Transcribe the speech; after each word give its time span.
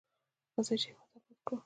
راځئ 0.55 0.75
چې 0.81 0.87
هیواد 0.89 1.09
اباد 1.17 1.39
کړو. 1.45 1.55